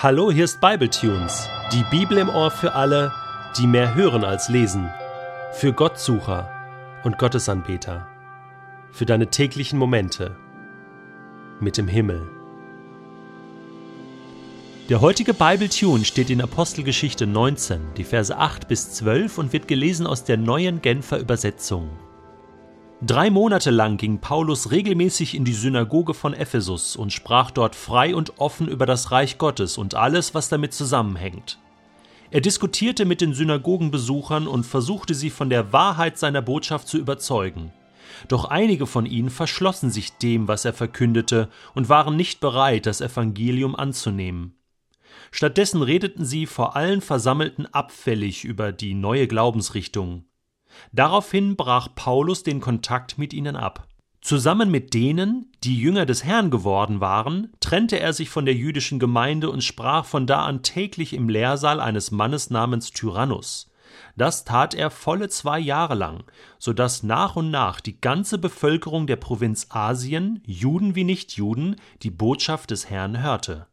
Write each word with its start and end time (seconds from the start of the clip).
Hallo, 0.00 0.30
hier 0.30 0.44
ist 0.44 0.60
Bibletunes, 0.60 1.48
die 1.72 1.82
Bibel 1.90 2.18
im 2.18 2.28
Ohr 2.28 2.52
für 2.52 2.74
alle, 2.74 3.12
die 3.58 3.66
mehr 3.66 3.96
hören 3.96 4.22
als 4.22 4.48
lesen, 4.48 4.88
für 5.54 5.72
Gottsucher 5.72 6.48
und 7.02 7.18
Gottesanbeter, 7.18 8.06
für 8.92 9.06
deine 9.06 9.26
täglichen 9.26 9.76
Momente 9.76 10.36
mit 11.58 11.76
dem 11.78 11.88
Himmel. 11.88 12.28
Der 14.88 15.00
heutige 15.00 15.34
Bibletune 15.34 16.04
steht 16.04 16.30
in 16.30 16.42
Apostelgeschichte 16.42 17.26
19, 17.26 17.80
die 17.96 18.04
Verse 18.04 18.36
8 18.36 18.68
bis 18.68 18.92
12 18.92 19.36
und 19.36 19.52
wird 19.52 19.66
gelesen 19.66 20.06
aus 20.06 20.22
der 20.22 20.36
neuen 20.36 20.80
Genfer 20.80 21.18
Übersetzung. 21.18 21.90
Drei 23.00 23.30
Monate 23.30 23.70
lang 23.70 23.96
ging 23.96 24.18
Paulus 24.18 24.72
regelmäßig 24.72 25.36
in 25.36 25.44
die 25.44 25.52
Synagoge 25.52 26.14
von 26.14 26.34
Ephesus 26.34 26.96
und 26.96 27.12
sprach 27.12 27.52
dort 27.52 27.76
frei 27.76 28.12
und 28.12 28.40
offen 28.40 28.66
über 28.66 28.86
das 28.86 29.12
Reich 29.12 29.38
Gottes 29.38 29.78
und 29.78 29.94
alles, 29.94 30.34
was 30.34 30.48
damit 30.48 30.74
zusammenhängt. 30.74 31.60
Er 32.32 32.40
diskutierte 32.40 33.04
mit 33.04 33.20
den 33.20 33.34
Synagogenbesuchern 33.34 34.48
und 34.48 34.66
versuchte 34.66 35.14
sie 35.14 35.30
von 35.30 35.48
der 35.48 35.72
Wahrheit 35.72 36.18
seiner 36.18 36.42
Botschaft 36.42 36.88
zu 36.88 36.98
überzeugen. 36.98 37.72
Doch 38.26 38.46
einige 38.46 38.88
von 38.88 39.06
ihnen 39.06 39.30
verschlossen 39.30 39.92
sich 39.92 40.18
dem, 40.18 40.48
was 40.48 40.64
er 40.64 40.72
verkündete, 40.72 41.48
und 41.76 41.88
waren 41.88 42.16
nicht 42.16 42.40
bereit, 42.40 42.86
das 42.86 43.00
Evangelium 43.00 43.76
anzunehmen. 43.76 44.56
Stattdessen 45.30 45.82
redeten 45.82 46.24
sie 46.24 46.46
vor 46.46 46.74
allen 46.74 47.00
Versammelten 47.00 47.66
abfällig 47.66 48.44
über 48.44 48.72
die 48.72 48.94
neue 48.94 49.28
Glaubensrichtung. 49.28 50.24
Daraufhin 50.92 51.56
brach 51.56 51.88
Paulus 51.94 52.42
den 52.42 52.60
Kontakt 52.60 53.18
mit 53.18 53.32
ihnen 53.32 53.56
ab. 53.56 53.88
Zusammen 54.20 54.70
mit 54.70 54.94
denen, 54.94 55.52
die 55.64 55.78
Jünger 55.80 56.04
des 56.04 56.24
Herrn 56.24 56.50
geworden 56.50 57.00
waren, 57.00 57.52
trennte 57.60 58.00
er 58.00 58.12
sich 58.12 58.30
von 58.30 58.44
der 58.44 58.54
jüdischen 58.54 58.98
Gemeinde 58.98 59.50
und 59.50 59.62
sprach 59.62 60.04
von 60.04 60.26
da 60.26 60.44
an 60.44 60.62
täglich 60.62 61.12
im 61.12 61.28
Lehrsaal 61.28 61.80
eines 61.80 62.10
Mannes 62.10 62.50
namens 62.50 62.90
Tyrannus. 62.90 63.70
Das 64.16 64.44
tat 64.44 64.74
er 64.74 64.90
volle 64.90 65.28
zwei 65.28 65.58
Jahre 65.58 65.94
lang, 65.94 66.24
so 66.58 66.72
dass 66.72 67.02
nach 67.02 67.36
und 67.36 67.50
nach 67.50 67.80
die 67.80 68.00
ganze 68.00 68.38
Bevölkerung 68.38 69.06
der 69.06 69.16
Provinz 69.16 69.68
Asien, 69.70 70.42
Juden 70.44 70.94
wie 70.94 71.04
Nichtjuden, 71.04 71.76
die 72.02 72.10
Botschaft 72.10 72.70
des 72.70 72.90
Herrn 72.90 73.22
hörte. 73.22 73.66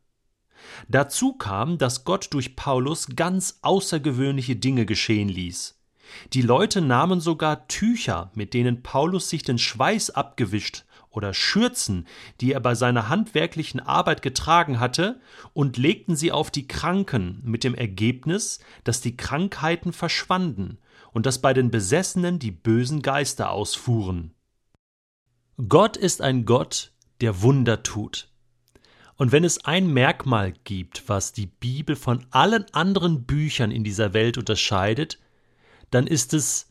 Dazu 0.88 1.34
kam, 1.34 1.78
dass 1.78 2.06
Gott 2.06 2.28
durch 2.32 2.56
Paulus 2.56 3.08
ganz 3.16 3.60
außergewöhnliche 3.62 4.56
Dinge 4.56 4.86
geschehen 4.86 5.30
ließ. 5.30 5.80
Die 6.34 6.42
Leute 6.42 6.82
nahmen 6.82 7.20
sogar 7.20 7.68
Tücher, 7.68 8.32
mit 8.36 8.54
denen 8.54 8.84
Paulus 8.84 9.30
sich 9.30 9.44
den 9.44 9.58
Schweiß 9.58 10.12
abgewischt, 10.12 10.86
oder 11.16 11.34
Schürzen, 11.34 12.08
die 12.42 12.52
er 12.52 12.60
bei 12.60 12.76
seiner 12.76 13.08
handwerklichen 13.10 13.80
Arbeit 13.80 14.22
getragen 14.22 14.80
hatte, 14.80 15.20
und 15.54 15.78
legten 15.78 16.16
sie 16.16 16.32
auf 16.32 16.52
die 16.52 16.68
Kranken, 16.68 17.42
mit 17.44 17.64
dem 17.64 17.74
Ergebnis, 17.74 18.60
dass 18.84 19.02
die 19.02 19.16
Krankheiten 19.16 19.94
verschwanden 19.94 20.78
und 21.14 21.26
dass 21.26 21.40
bei 21.40 21.54
den 21.54 21.72
Besessenen 21.72 22.40
die 22.40 22.52
bösen 22.52 23.02
Geister 23.02 23.52
ausfuhren. 23.52 24.34
Gott 25.70 25.96
ist 25.96 26.22
ein 26.22 26.44
Gott, 26.46 26.92
der 27.22 27.42
Wunder 27.42 27.82
tut. 27.82 28.28
Und 29.16 29.32
wenn 29.32 29.46
es 29.46 29.64
ein 29.64 29.88
Merkmal 29.88 30.54
gibt, 30.66 31.08
was 31.08 31.32
die 31.32 31.46
Bibel 31.46 31.96
von 31.96 32.26
allen 32.32 32.66
anderen 32.74 33.24
Büchern 33.24 33.72
in 33.72 33.86
dieser 33.86 34.14
Welt 34.14 34.38
unterscheidet, 34.38 35.20
dann 35.96 36.08
ist 36.08 36.34
es, 36.34 36.68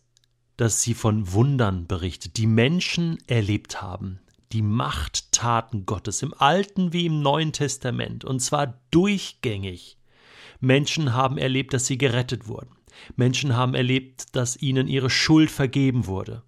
dass 0.58 0.82
sie 0.82 0.92
von 0.92 1.32
Wundern 1.32 1.86
berichtet, 1.86 2.36
die 2.36 2.46
Menschen 2.46 3.16
erlebt 3.26 3.80
haben, 3.80 4.20
die 4.52 4.60
Machttaten 4.60 5.86
Gottes 5.86 6.20
im 6.20 6.34
Alten 6.34 6.92
wie 6.92 7.06
im 7.06 7.22
Neuen 7.22 7.54
Testament, 7.54 8.26
und 8.26 8.40
zwar 8.40 8.82
durchgängig. 8.90 9.96
Menschen 10.60 11.14
haben 11.14 11.38
erlebt, 11.38 11.72
dass 11.72 11.86
sie 11.86 11.96
gerettet 11.96 12.48
wurden. 12.48 12.76
Menschen 13.16 13.56
haben 13.56 13.74
erlebt, 13.74 14.36
dass 14.36 14.60
ihnen 14.60 14.88
ihre 14.88 15.08
Schuld 15.08 15.50
vergeben 15.50 16.06
wurde. 16.06 16.42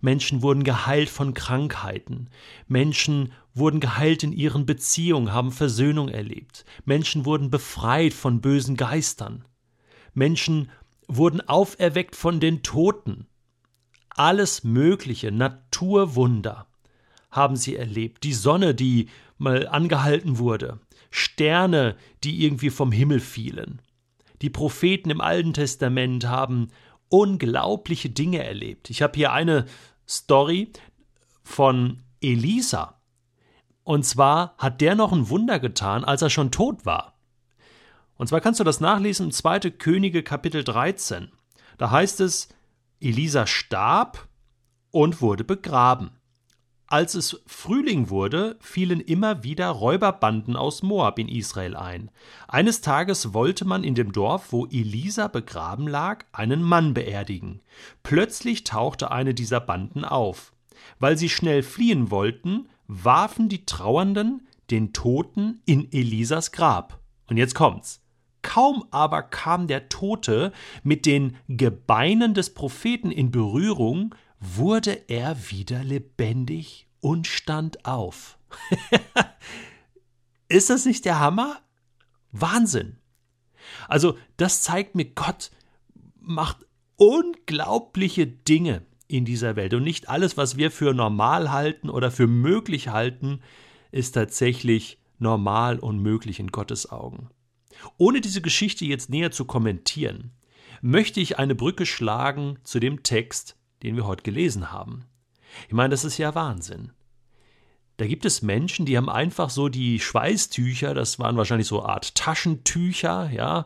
Menschen 0.00 0.42
wurden 0.42 0.64
geheilt 0.64 1.08
von 1.08 1.32
Krankheiten. 1.32 2.28
Menschen 2.66 3.34
wurden 3.54 3.78
geheilt 3.78 4.24
in 4.24 4.32
ihren 4.32 4.66
Beziehungen, 4.66 5.32
haben 5.32 5.52
Versöhnung 5.52 6.08
erlebt. 6.08 6.64
Menschen 6.84 7.24
wurden 7.24 7.50
befreit 7.50 8.14
von 8.14 8.40
bösen 8.40 8.76
Geistern. 8.76 9.44
Menschen 10.12 10.70
wurden 11.08 11.40
auferweckt 11.40 12.16
von 12.16 12.40
den 12.40 12.62
Toten. 12.62 13.26
Alles 14.10 14.64
mögliche 14.64 15.30
Naturwunder 15.30 16.66
haben 17.30 17.56
sie 17.56 17.76
erlebt. 17.76 18.24
Die 18.24 18.32
Sonne, 18.32 18.74
die 18.74 19.08
mal 19.38 19.68
angehalten 19.68 20.38
wurde, 20.38 20.80
Sterne, 21.10 21.96
die 22.24 22.44
irgendwie 22.44 22.70
vom 22.70 22.92
Himmel 22.92 23.20
fielen. 23.20 23.80
Die 24.42 24.50
Propheten 24.50 25.10
im 25.10 25.20
Alten 25.20 25.52
Testament 25.52 26.26
haben 26.26 26.68
unglaubliche 27.08 28.10
Dinge 28.10 28.44
erlebt. 28.44 28.90
Ich 28.90 29.02
habe 29.02 29.16
hier 29.16 29.32
eine 29.32 29.66
Story 30.08 30.72
von 31.42 32.02
Elisa. 32.20 33.00
Und 33.84 34.04
zwar 34.04 34.54
hat 34.58 34.80
der 34.80 34.94
noch 34.94 35.12
ein 35.12 35.28
Wunder 35.28 35.58
getan, 35.60 36.04
als 36.04 36.22
er 36.22 36.30
schon 36.30 36.50
tot 36.50 36.84
war. 36.84 37.15
Und 38.16 38.28
zwar 38.28 38.40
kannst 38.40 38.60
du 38.60 38.64
das 38.64 38.80
nachlesen 38.80 39.26
im 39.26 39.32
2. 39.32 39.70
Könige 39.70 40.22
Kapitel 40.22 40.64
13. 40.64 41.30
Da 41.78 41.90
heißt 41.90 42.20
es, 42.20 42.48
Elisa 43.00 43.46
starb 43.46 44.28
und 44.90 45.20
wurde 45.20 45.44
begraben. 45.44 46.10
Als 46.88 47.16
es 47.16 47.42
Frühling 47.46 48.10
wurde, 48.10 48.56
fielen 48.60 49.00
immer 49.00 49.42
wieder 49.42 49.68
Räuberbanden 49.68 50.54
aus 50.54 50.84
Moab 50.84 51.18
in 51.18 51.28
Israel 51.28 51.74
ein. 51.74 52.12
Eines 52.46 52.80
Tages 52.80 53.34
wollte 53.34 53.64
man 53.64 53.82
in 53.82 53.96
dem 53.96 54.12
Dorf, 54.12 54.52
wo 54.52 54.66
Elisa 54.66 55.26
begraben 55.26 55.88
lag, 55.88 56.24
einen 56.32 56.62
Mann 56.62 56.94
beerdigen. 56.94 57.60
Plötzlich 58.04 58.62
tauchte 58.62 59.10
eine 59.10 59.34
dieser 59.34 59.58
Banden 59.58 60.04
auf. 60.04 60.52
Weil 61.00 61.18
sie 61.18 61.28
schnell 61.28 61.64
fliehen 61.64 62.12
wollten, 62.12 62.68
warfen 62.86 63.48
die 63.48 63.66
Trauernden 63.66 64.46
den 64.70 64.92
Toten 64.92 65.60
in 65.66 65.92
Elisas 65.92 66.52
Grab. 66.52 67.00
Und 67.26 67.36
jetzt 67.36 67.56
kommt's. 67.56 68.05
Kaum 68.46 68.84
aber 68.92 69.24
kam 69.24 69.66
der 69.66 69.88
Tote 69.88 70.52
mit 70.84 71.04
den 71.04 71.36
Gebeinen 71.48 72.32
des 72.32 72.54
Propheten 72.54 73.10
in 73.10 73.32
Berührung, 73.32 74.14
wurde 74.38 75.08
er 75.08 75.50
wieder 75.50 75.82
lebendig 75.82 76.86
und 77.00 77.26
stand 77.26 77.84
auf. 77.84 78.38
Ist 80.48 80.70
das 80.70 80.86
nicht 80.86 81.04
der 81.06 81.18
Hammer? 81.18 81.58
Wahnsinn. 82.30 82.98
Also, 83.88 84.16
das 84.36 84.62
zeigt 84.62 84.94
mir, 84.94 85.06
Gott 85.06 85.50
macht 86.20 86.58
unglaubliche 86.94 88.28
Dinge 88.28 88.86
in 89.08 89.24
dieser 89.24 89.56
Welt. 89.56 89.74
Und 89.74 89.82
nicht 89.82 90.08
alles, 90.08 90.36
was 90.36 90.56
wir 90.56 90.70
für 90.70 90.94
normal 90.94 91.50
halten 91.50 91.90
oder 91.90 92.12
für 92.12 92.28
möglich 92.28 92.90
halten, 92.90 93.40
ist 93.90 94.12
tatsächlich 94.12 95.00
normal 95.18 95.80
und 95.80 95.98
möglich 95.98 96.38
in 96.38 96.52
Gottes 96.52 96.92
Augen. 96.92 97.28
Ohne 97.98 98.20
diese 98.20 98.40
Geschichte 98.40 98.84
jetzt 98.84 99.10
näher 99.10 99.30
zu 99.30 99.44
kommentieren, 99.44 100.32
möchte 100.80 101.20
ich 101.20 101.38
eine 101.38 101.54
Brücke 101.54 101.86
schlagen 101.86 102.58
zu 102.62 102.80
dem 102.80 103.02
Text, 103.02 103.56
den 103.82 103.96
wir 103.96 104.06
heute 104.06 104.22
gelesen 104.22 104.72
haben. 104.72 105.04
Ich 105.68 105.74
meine, 105.74 105.90
das 105.90 106.04
ist 106.04 106.18
ja 106.18 106.34
Wahnsinn. 106.34 106.92
Da 107.96 108.06
gibt 108.06 108.26
es 108.26 108.42
Menschen, 108.42 108.84
die 108.84 108.96
haben 108.96 109.08
einfach 109.08 109.48
so 109.48 109.68
die 109.68 110.00
Schweißtücher, 110.00 110.92
das 110.92 111.18
waren 111.18 111.36
wahrscheinlich 111.36 111.66
so 111.66 111.80
eine 111.80 111.94
Art 111.94 112.14
Taschentücher, 112.14 113.30
ja, 113.30 113.64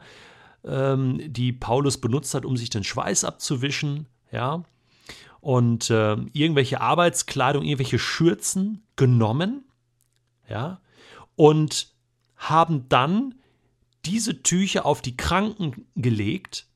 ähm, 0.65 1.21
die 1.27 1.53
Paulus 1.53 1.99
benutzt 1.99 2.35
hat, 2.35 2.45
um 2.45 2.57
sich 2.57 2.71
den 2.71 2.85
Schweiß 2.85 3.25
abzuwischen, 3.25 4.07
ja, 4.31 4.63
und 5.41 5.91
äh, 5.91 6.17
irgendwelche 6.33 6.81
Arbeitskleidung, 6.81 7.65
irgendwelche 7.65 7.99
Schürzen 7.99 8.83
genommen, 8.95 9.65
ja, 10.49 10.81
und 11.35 11.89
haben 12.37 12.89
dann 12.89 13.35
diese 14.05 14.43
Tücher 14.43 14.87
auf 14.87 15.03
die 15.03 15.17
Kranken 15.17 15.87
gelegt 15.95 16.67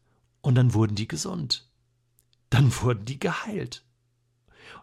und 0.41 0.55
dann 0.57 0.75
wurden 0.75 0.95
die 0.95 1.09
gesund. 1.09 1.69
Dann 2.51 2.73
wurden 2.83 3.05
die 3.05 3.19
geheilt. 3.19 3.85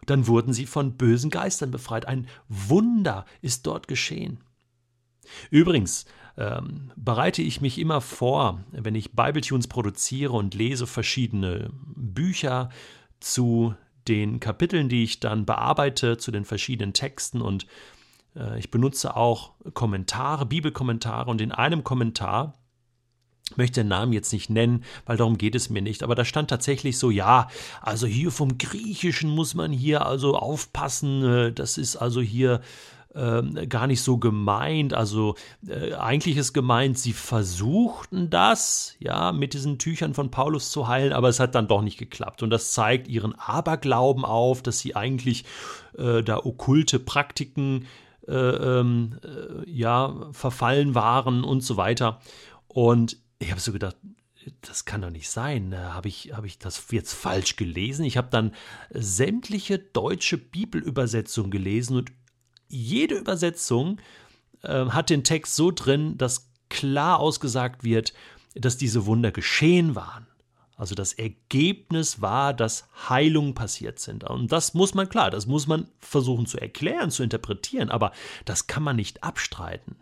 Dann 0.06 0.26
wurden 0.26 0.52
sie 0.52 0.66
von 0.66 0.96
bösen 0.96 1.30
Geistern 1.30 1.70
befreit. 1.70 2.06
Ein 2.06 2.26
Wunder 2.48 3.24
ist 3.40 3.66
dort 3.66 3.88
geschehen. 3.88 4.40
Übrigens 5.50 6.04
ähm, 6.36 6.90
bereite 6.96 7.42
ich 7.42 7.60
mich 7.60 7.78
immer 7.78 8.00
vor, 8.00 8.64
wenn 8.72 8.94
ich 8.94 9.12
Bibletunes 9.12 9.68
produziere 9.68 10.32
und 10.32 10.54
lese 10.54 10.86
verschiedene 10.86 11.70
Bücher 11.72 12.70
zu 13.20 13.74
den 14.08 14.40
Kapiteln, 14.40 14.88
die 14.88 15.04
ich 15.04 15.20
dann 15.20 15.46
bearbeite, 15.46 16.16
zu 16.16 16.32
den 16.32 16.44
verschiedenen 16.44 16.92
Texten 16.92 17.40
und 17.40 17.66
ich 18.58 18.70
benutze 18.70 19.14
auch 19.14 19.52
Kommentare, 19.74 20.46
Bibelkommentare 20.46 21.30
und 21.30 21.40
in 21.40 21.52
einem 21.52 21.84
Kommentar 21.84 22.54
ich 23.52 23.58
möchte 23.58 23.80
den 23.80 23.88
Namen 23.88 24.12
jetzt 24.12 24.32
nicht 24.32 24.48
nennen, 24.48 24.82
weil 25.04 25.18
darum 25.18 25.36
geht 25.36 25.54
es 25.54 25.68
mir 25.68 25.82
nicht. 25.82 26.02
Aber 26.02 26.14
da 26.14 26.24
stand 26.24 26.48
tatsächlich 26.48 26.98
so, 26.98 27.10
ja, 27.10 27.48
also 27.82 28.06
hier 28.06 28.30
vom 28.30 28.56
Griechischen 28.56 29.28
muss 29.30 29.54
man 29.54 29.72
hier 29.72 30.06
also 30.06 30.36
aufpassen. 30.36 31.22
Äh, 31.24 31.52
das 31.52 31.76
ist 31.76 31.96
also 31.96 32.22
hier 32.22 32.62
äh, 33.14 33.66
gar 33.66 33.88
nicht 33.88 34.00
so 34.00 34.16
gemeint. 34.16 34.94
Also 34.94 35.34
äh, 35.68 35.92
eigentlich 35.94 36.38
ist 36.38 36.54
gemeint, 36.54 36.98
sie 36.98 37.12
versuchten 37.12 38.30
das, 38.30 38.96
ja, 39.00 39.32
mit 39.32 39.52
diesen 39.52 39.78
Tüchern 39.78 40.14
von 40.14 40.30
Paulus 40.30 40.70
zu 40.70 40.88
heilen, 40.88 41.12
aber 41.12 41.28
es 41.28 41.38
hat 41.38 41.54
dann 41.54 41.68
doch 41.68 41.82
nicht 41.82 41.98
geklappt. 41.98 42.42
Und 42.42 42.48
das 42.48 42.72
zeigt 42.72 43.06
ihren 43.06 43.34
Aberglauben 43.38 44.24
auf, 44.24 44.62
dass 44.62 44.78
sie 44.78 44.96
eigentlich 44.96 45.44
äh, 45.98 46.22
da 46.22 46.38
okkulte 46.38 46.98
Praktiken 46.98 47.82
äh, 47.82 47.86
ähm, 48.28 49.18
äh, 49.24 49.70
ja, 49.70 50.28
verfallen 50.32 50.94
waren 50.94 51.44
und 51.44 51.62
so 51.62 51.76
weiter. 51.76 52.20
Und 52.68 53.16
ich 53.38 53.50
habe 53.50 53.60
so 53.60 53.72
gedacht, 53.72 53.96
das 54.60 54.84
kann 54.84 55.02
doch 55.02 55.10
nicht 55.10 55.30
sein. 55.30 55.76
Habe 55.76 56.08
ich, 56.08 56.32
hab 56.34 56.44
ich 56.44 56.58
das 56.58 56.84
jetzt 56.90 57.12
falsch 57.12 57.56
gelesen? 57.56 58.04
Ich 58.04 58.16
habe 58.16 58.28
dann 58.30 58.52
sämtliche 58.90 59.78
deutsche 59.78 60.38
Bibelübersetzungen 60.38 61.50
gelesen 61.50 61.96
und 61.96 62.12
jede 62.68 63.16
Übersetzung 63.16 64.00
äh, 64.62 64.86
hat 64.86 65.10
den 65.10 65.24
Text 65.24 65.56
so 65.56 65.70
drin, 65.70 66.16
dass 66.18 66.50
klar 66.68 67.20
ausgesagt 67.20 67.84
wird, 67.84 68.14
dass 68.54 68.76
diese 68.76 69.06
Wunder 69.06 69.30
geschehen 69.30 69.94
waren. 69.94 70.26
Also 70.82 70.96
das 70.96 71.12
Ergebnis 71.12 72.22
war, 72.22 72.52
dass 72.52 72.88
Heilungen 73.08 73.54
passiert 73.54 74.00
sind. 74.00 74.24
Und 74.24 74.50
das 74.50 74.74
muss 74.74 74.94
man 74.94 75.08
klar, 75.08 75.30
das 75.30 75.46
muss 75.46 75.68
man 75.68 75.86
versuchen 76.00 76.46
zu 76.46 76.58
erklären, 76.60 77.12
zu 77.12 77.22
interpretieren, 77.22 77.88
aber 77.88 78.10
das 78.46 78.66
kann 78.66 78.82
man 78.82 78.96
nicht 78.96 79.22
abstreiten. 79.22 79.94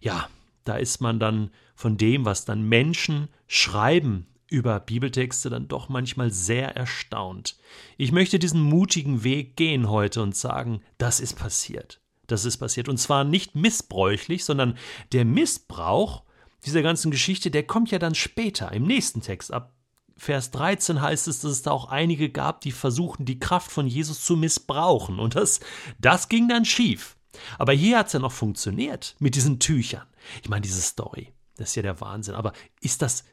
Ja, 0.00 0.28
da 0.64 0.74
ist 0.74 1.00
man 1.00 1.20
dann 1.20 1.52
von 1.76 1.98
dem, 1.98 2.24
was 2.24 2.44
dann 2.44 2.68
Menschen 2.68 3.28
schreiben 3.46 4.26
über 4.48 4.80
Bibeltexte, 4.80 5.50
dann 5.50 5.68
doch 5.68 5.88
manchmal 5.88 6.32
sehr 6.32 6.74
erstaunt. 6.74 7.56
Ich 7.96 8.10
möchte 8.10 8.40
diesen 8.40 8.60
mutigen 8.60 9.22
Weg 9.22 9.54
gehen 9.54 9.88
heute 9.88 10.20
und 10.20 10.34
sagen, 10.34 10.82
das 10.98 11.20
ist 11.20 11.34
passiert. 11.34 12.00
Das 12.26 12.44
ist 12.44 12.56
passiert. 12.56 12.88
Und 12.88 12.96
zwar 12.96 13.22
nicht 13.22 13.54
missbräuchlich, 13.54 14.44
sondern 14.44 14.76
der 15.12 15.24
Missbrauch 15.24 16.24
dieser 16.66 16.82
ganzen 16.82 17.12
Geschichte, 17.12 17.52
der 17.52 17.62
kommt 17.62 17.92
ja 17.92 18.00
dann 18.00 18.16
später 18.16 18.72
im 18.72 18.82
nächsten 18.82 19.22
Text. 19.22 19.52
Ab 19.52 19.77
Vers 20.18 20.50
13 20.50 21.00
heißt 21.00 21.28
es, 21.28 21.40
dass 21.40 21.52
es 21.52 21.62
da 21.62 21.70
auch 21.70 21.86
einige 21.86 22.28
gab, 22.28 22.60
die 22.60 22.72
versuchten, 22.72 23.24
die 23.24 23.38
Kraft 23.38 23.70
von 23.70 23.86
Jesus 23.86 24.24
zu 24.24 24.36
missbrauchen. 24.36 25.20
Und 25.20 25.36
das, 25.36 25.60
das 26.00 26.28
ging 26.28 26.48
dann 26.48 26.64
schief. 26.64 27.16
Aber 27.56 27.72
hier 27.72 27.98
hat 27.98 28.08
es 28.08 28.14
ja 28.14 28.18
noch 28.18 28.32
funktioniert 28.32 29.14
mit 29.20 29.36
diesen 29.36 29.60
Tüchern. 29.60 30.06
Ich 30.42 30.48
meine, 30.48 30.62
diese 30.62 30.80
Story, 30.80 31.32
das 31.56 31.70
ist 31.70 31.76
ja 31.76 31.82
der 31.82 32.00
Wahnsinn. 32.00 32.34
Aber 32.34 32.52
ist 32.80 33.00
das, 33.00 33.24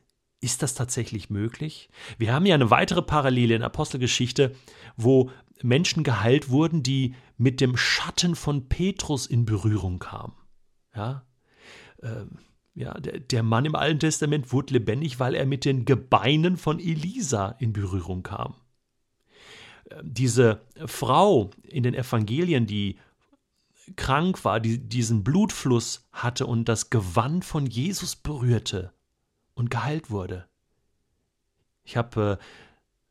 ist 0.41 0.61
das 0.61 0.75
tatsächlich 0.75 1.31
möglich? 1.31 1.89
Wir 2.19 2.33
haben 2.33 2.45
ja 2.45 2.53
eine 2.53 2.69
weitere 2.69 3.01
Parallele 3.01 3.55
in 3.55 3.63
Apostelgeschichte, 3.63 4.55
wo 4.95 5.31
Menschen 5.63 6.03
geheilt 6.03 6.49
wurden, 6.49 6.83
die 6.83 7.15
mit 7.37 7.61
dem 7.61 7.77
Schatten 7.77 8.35
von 8.35 8.69
Petrus 8.69 9.25
in 9.25 9.45
Berührung 9.45 9.97
kamen. 9.97 10.35
Ja, 10.95 11.25
ähm, 12.03 12.37
ja 12.75 12.93
der, 12.93 13.19
der 13.19 13.43
Mann 13.43 13.65
im 13.65 13.75
Alten 13.75 13.99
Testament 13.99 14.51
wurde 14.51 14.73
lebendig, 14.73 15.19
weil 15.19 15.33
er 15.33 15.45
mit 15.45 15.65
den 15.65 15.85
Gebeinen 15.85 16.57
von 16.57 16.79
Elisa 16.79 17.55
in 17.59 17.73
Berührung 17.73 18.21
kam. 18.21 18.55
Ähm, 19.89 20.13
diese 20.13 20.61
Frau 20.85 21.49
in 21.63 21.83
den 21.83 21.95
Evangelien, 21.95 22.67
die 22.67 22.99
krank 23.95 24.43
war, 24.43 24.59
die 24.59 24.79
diesen 24.79 25.23
Blutfluss 25.23 26.07
hatte 26.11 26.45
und 26.47 26.65
das 26.65 26.89
Gewand 26.89 27.45
von 27.45 27.65
Jesus 27.65 28.15
berührte 28.15 28.91
und 29.53 29.69
geheilt 29.69 30.09
wurde. 30.09 30.47
Ich 31.83 31.95
habe 31.95 32.39
äh, 32.39 32.43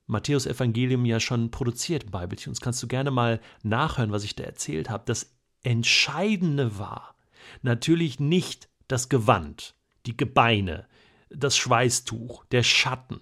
Matthäus 0.06 0.46
Evangelium 0.46 1.04
ja 1.06 1.20
schon 1.20 1.50
produziert, 1.50 2.10
Bibelchen. 2.10 2.52
Das 2.52 2.60
kannst 2.60 2.82
du 2.82 2.88
gerne 2.88 3.10
mal 3.10 3.40
nachhören, 3.62 4.12
was 4.12 4.24
ich 4.24 4.36
da 4.36 4.44
erzählt 4.44 4.90
habe. 4.90 5.04
Das 5.06 5.34
Entscheidende 5.62 6.78
war 6.78 7.14
natürlich 7.62 8.20
nicht 8.20 8.68
das 8.88 9.08
Gewand, 9.08 9.74
die 10.06 10.16
Gebeine, 10.16 10.86
das 11.30 11.56
Schweißtuch, 11.56 12.44
der 12.46 12.62
Schatten. 12.62 13.20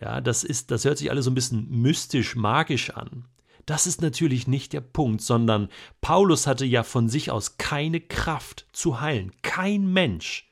Ja, 0.00 0.20
das 0.20 0.44
ist, 0.44 0.70
das 0.70 0.84
hört 0.84 0.98
sich 0.98 1.10
alles 1.10 1.24
so 1.24 1.30
ein 1.30 1.34
bisschen 1.34 1.68
mystisch, 1.70 2.36
magisch 2.36 2.90
an. 2.90 3.26
Das 3.66 3.86
ist 3.86 4.02
natürlich 4.02 4.46
nicht 4.46 4.72
der 4.74 4.82
Punkt, 4.82 5.22
sondern 5.22 5.68
Paulus 6.00 6.46
hatte 6.46 6.66
ja 6.66 6.82
von 6.82 7.08
sich 7.08 7.30
aus 7.30 7.56
keine 7.56 8.00
Kraft 8.00 8.66
zu 8.72 9.00
heilen. 9.00 9.32
Kein 9.42 9.90
Mensch 9.90 10.50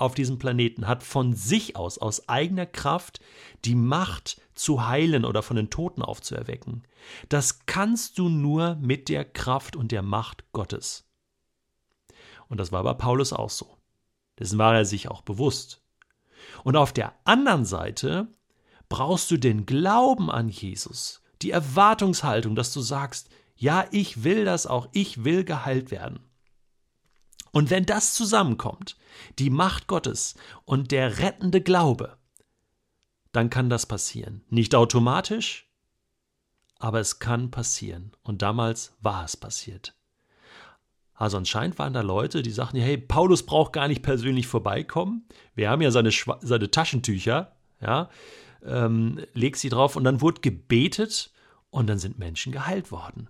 auf 0.00 0.14
diesem 0.14 0.38
Planeten 0.38 0.86
hat 0.86 1.02
von 1.02 1.34
sich 1.34 1.76
aus, 1.76 1.98
aus 1.98 2.28
eigener 2.28 2.66
Kraft, 2.66 3.20
die 3.66 3.74
Macht 3.74 4.40
zu 4.54 4.86
heilen 4.86 5.24
oder 5.24 5.42
von 5.42 5.56
den 5.56 5.68
Toten 5.68 6.02
aufzuerwecken. 6.02 6.84
Das 7.28 7.66
kannst 7.66 8.18
du 8.18 8.28
nur 8.28 8.76
mit 8.76 9.08
der 9.08 9.24
Kraft 9.24 9.76
und 9.76 9.92
der 9.92 10.02
Macht 10.02 10.44
Gottes. 10.52 11.09
Und 12.50 12.58
das 12.58 12.72
war 12.72 12.82
bei 12.82 12.92
Paulus 12.92 13.32
auch 13.32 13.48
so. 13.48 13.78
Dessen 14.38 14.58
war 14.58 14.74
er 14.74 14.84
sich 14.84 15.08
auch 15.08 15.22
bewusst. 15.22 15.82
Und 16.64 16.76
auf 16.76 16.92
der 16.92 17.14
anderen 17.24 17.64
Seite 17.64 18.28
brauchst 18.88 19.30
du 19.30 19.38
den 19.38 19.66
Glauben 19.66 20.30
an 20.30 20.48
Jesus, 20.48 21.22
die 21.42 21.52
Erwartungshaltung, 21.52 22.56
dass 22.56 22.72
du 22.72 22.80
sagst, 22.80 23.30
ja, 23.54 23.86
ich 23.92 24.24
will 24.24 24.44
das 24.44 24.66
auch, 24.66 24.88
ich 24.92 25.24
will 25.24 25.44
geheilt 25.44 25.90
werden. 25.90 26.18
Und 27.52 27.70
wenn 27.70 27.86
das 27.86 28.14
zusammenkommt, 28.14 28.96
die 29.38 29.50
Macht 29.50 29.86
Gottes 29.86 30.34
und 30.64 30.90
der 30.90 31.18
rettende 31.18 31.60
Glaube, 31.60 32.16
dann 33.32 33.48
kann 33.48 33.70
das 33.70 33.86
passieren. 33.86 34.44
Nicht 34.48 34.74
automatisch, 34.74 35.70
aber 36.78 36.98
es 36.98 37.20
kann 37.20 37.50
passieren. 37.50 38.12
Und 38.22 38.42
damals 38.42 38.92
war 39.00 39.24
es 39.24 39.36
passiert. 39.36 39.94
Also 41.20 41.36
anscheinend 41.36 41.78
waren 41.78 41.92
da 41.92 42.00
Leute, 42.00 42.40
die 42.40 42.50
sagten, 42.50 42.78
hey, 42.78 42.96
Paulus 42.96 43.44
braucht 43.44 43.74
gar 43.74 43.88
nicht 43.88 44.00
persönlich 44.00 44.46
vorbeikommen. 44.46 45.26
Wir 45.54 45.68
haben 45.68 45.82
ja 45.82 45.90
seine, 45.90 46.10
seine 46.40 46.70
Taschentücher, 46.70 47.52
ja, 47.82 48.08
ähm, 48.64 49.20
leg 49.34 49.58
sie 49.58 49.68
drauf 49.68 49.96
und 49.96 50.04
dann 50.04 50.22
wurde 50.22 50.40
gebetet 50.40 51.30
und 51.68 51.88
dann 51.88 51.98
sind 51.98 52.18
Menschen 52.18 52.52
geheilt 52.52 52.90
worden. 52.90 53.28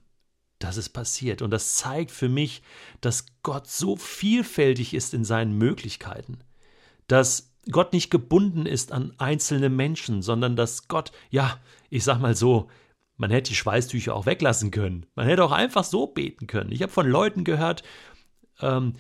Das 0.61 0.77
ist 0.77 0.91
passiert 0.91 1.43
und 1.43 1.51
das 1.51 1.75
zeigt 1.75 2.13
für 2.13 2.29
mich, 2.29 2.63
dass 3.01 3.27
Gott 3.43 3.67
so 3.67 3.97
vielfältig 3.97 4.95
ist 4.95 5.13
in 5.13 5.25
seinen 5.25 5.59
Möglichkeiten, 5.59 6.39
dass 7.09 7.51
Gott 7.73 7.93
nicht 7.93 8.13
gebunden 8.13 8.67
ist 8.67 8.93
an 8.93 9.15
einzelne 9.19 9.69
Menschen, 9.69 10.23
sondern 10.23 10.55
dass 10.55 10.87
Gott, 10.87 11.11
ja, 11.31 11.59
ich 11.89 12.05
sag 12.05 12.21
mal 12.21 12.37
so, 12.37 12.69
man 13.21 13.31
hätte 13.31 13.51
die 13.51 13.57
Schweißtücher 13.57 14.15
auch 14.15 14.25
weglassen 14.25 14.71
können. 14.71 15.05
Man 15.15 15.27
hätte 15.27 15.45
auch 15.45 15.53
einfach 15.53 15.85
so 15.85 16.07
beten 16.07 16.47
können. 16.47 16.73
Ich 16.73 16.81
habe 16.81 16.91
von 16.91 17.07
Leuten 17.07 17.45
gehört, 17.45 17.83
ähm, 18.61 18.95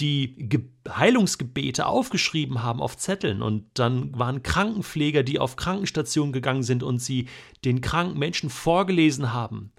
die 0.00 0.34
Ge 0.48 0.64
Heilungsgebete 0.88 1.86
aufgeschrieben 1.86 2.64
haben 2.64 2.82
auf 2.82 2.96
Zetteln 2.96 3.42
und 3.42 3.66
dann 3.74 4.18
waren 4.18 4.42
Krankenpfleger, 4.42 5.22
die 5.22 5.38
auf 5.38 5.54
Krankenstationen 5.54 6.32
gegangen 6.32 6.64
sind 6.64 6.82
und 6.82 6.98
sie 6.98 7.28
den 7.64 7.80
kranken 7.80 8.18
Menschen 8.18 8.50
vorgelesen 8.50 9.32
haben 9.32 9.72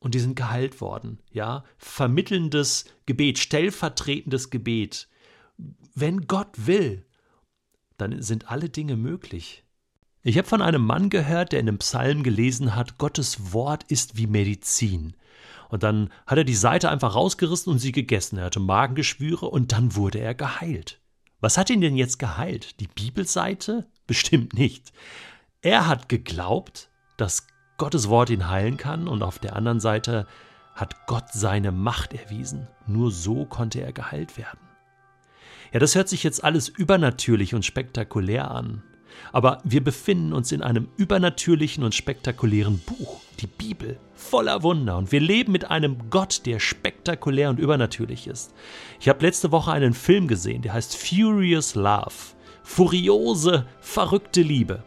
und 0.00 0.14
die 0.14 0.20
sind 0.20 0.34
geheilt 0.34 0.80
worden, 0.80 1.20
ja? 1.30 1.64
Vermittelndes 1.76 2.86
Gebet, 3.04 3.38
stellvertretendes 3.38 4.48
Gebet. 4.48 5.06
Wenn 5.94 6.26
Gott 6.26 6.66
will, 6.66 7.04
dann 7.98 8.22
sind 8.22 8.50
alle 8.50 8.70
Dinge 8.70 8.96
möglich. 8.96 9.64
Ich 10.28 10.36
habe 10.36 10.46
von 10.46 10.60
einem 10.60 10.84
Mann 10.84 11.08
gehört, 11.08 11.52
der 11.52 11.60
in 11.60 11.68
einem 11.68 11.78
Psalm 11.78 12.22
gelesen 12.22 12.76
hat, 12.76 12.98
Gottes 12.98 13.54
Wort 13.54 13.84
ist 13.84 14.18
wie 14.18 14.26
Medizin. 14.26 15.14
Und 15.70 15.82
dann 15.82 16.10
hat 16.26 16.36
er 16.36 16.44
die 16.44 16.52
Seite 16.54 16.90
einfach 16.90 17.14
rausgerissen 17.14 17.72
und 17.72 17.78
sie 17.78 17.92
gegessen. 17.92 18.36
Er 18.36 18.44
hatte 18.44 18.60
Magengeschwüre 18.60 19.46
und 19.46 19.72
dann 19.72 19.96
wurde 19.96 20.18
er 20.18 20.34
geheilt. 20.34 21.00
Was 21.40 21.56
hat 21.56 21.70
ihn 21.70 21.80
denn 21.80 21.96
jetzt 21.96 22.18
geheilt? 22.18 22.78
Die 22.78 22.88
Bibelseite? 22.88 23.86
Bestimmt 24.06 24.52
nicht. 24.52 24.92
Er 25.62 25.86
hat 25.86 26.10
geglaubt, 26.10 26.90
dass 27.16 27.46
Gottes 27.78 28.10
Wort 28.10 28.28
ihn 28.28 28.50
heilen 28.50 28.76
kann 28.76 29.08
und 29.08 29.22
auf 29.22 29.38
der 29.38 29.56
anderen 29.56 29.80
Seite 29.80 30.26
hat 30.74 31.06
Gott 31.06 31.32
seine 31.32 31.72
Macht 31.72 32.12
erwiesen. 32.12 32.68
Nur 32.86 33.10
so 33.12 33.46
konnte 33.46 33.80
er 33.80 33.94
geheilt 33.94 34.36
werden. 34.36 34.60
Ja, 35.72 35.80
das 35.80 35.94
hört 35.94 36.10
sich 36.10 36.22
jetzt 36.22 36.44
alles 36.44 36.68
übernatürlich 36.68 37.54
und 37.54 37.64
spektakulär 37.64 38.50
an. 38.50 38.82
Aber 39.32 39.60
wir 39.64 39.82
befinden 39.82 40.32
uns 40.32 40.52
in 40.52 40.62
einem 40.62 40.88
übernatürlichen 40.96 41.84
und 41.84 41.94
spektakulären 41.94 42.78
Buch, 42.78 43.20
die 43.40 43.46
Bibel, 43.46 43.98
voller 44.14 44.62
Wunder. 44.62 44.96
Und 44.96 45.12
wir 45.12 45.20
leben 45.20 45.52
mit 45.52 45.70
einem 45.70 46.10
Gott, 46.10 46.42
der 46.46 46.60
spektakulär 46.60 47.50
und 47.50 47.58
übernatürlich 47.58 48.26
ist. 48.26 48.54
Ich 49.00 49.08
habe 49.08 49.24
letzte 49.24 49.52
Woche 49.52 49.72
einen 49.72 49.94
Film 49.94 50.28
gesehen, 50.28 50.62
der 50.62 50.72
heißt 50.72 50.96
Furious 50.96 51.74
Love. 51.74 52.14
Furiose, 52.62 53.66
verrückte 53.80 54.42
Liebe. 54.42 54.82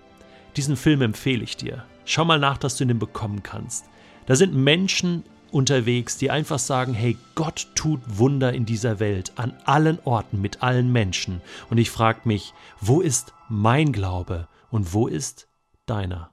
Diesen 0.55 0.75
Film 0.75 1.01
empfehle 1.01 1.43
ich 1.43 1.57
dir. 1.57 1.83
Schau 2.05 2.25
mal 2.25 2.39
nach, 2.39 2.57
dass 2.57 2.75
du 2.75 2.83
ihn 2.83 2.99
bekommen 2.99 3.41
kannst. 3.41 3.85
Da 4.25 4.35
sind 4.35 4.53
Menschen 4.53 5.23
unterwegs, 5.51 6.17
die 6.17 6.31
einfach 6.31 6.59
sagen, 6.59 6.93
hey, 6.93 7.17
Gott 7.35 7.67
tut 7.75 8.01
Wunder 8.07 8.53
in 8.53 8.65
dieser 8.65 8.99
Welt, 8.99 9.33
an 9.35 9.53
allen 9.65 9.99
Orten, 10.03 10.41
mit 10.41 10.63
allen 10.63 10.91
Menschen. 10.91 11.41
Und 11.69 11.77
ich 11.77 11.91
frage 11.91 12.21
mich, 12.23 12.53
wo 12.79 13.01
ist 13.01 13.33
mein 13.49 13.91
Glaube 13.91 14.47
und 14.69 14.93
wo 14.93 15.07
ist 15.07 15.47
deiner? 15.85 16.30